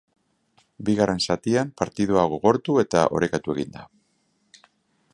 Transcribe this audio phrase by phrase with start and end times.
[0.89, 3.89] Bigarren zatian partida gogortu eta orekatu egin da.